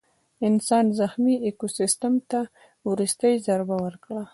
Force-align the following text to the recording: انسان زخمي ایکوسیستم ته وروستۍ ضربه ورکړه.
انسان 0.47 0.85
زخمي 0.99 1.35
ایکوسیستم 1.45 2.13
ته 2.29 2.39
وروستۍ 2.89 3.33
ضربه 3.47 3.75
ورکړه. 3.85 4.23